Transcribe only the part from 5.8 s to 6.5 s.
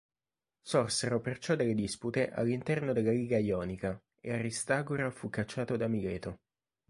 Mileto.